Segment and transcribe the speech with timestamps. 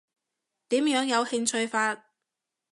[0.69, 2.05] 點樣有興趣法？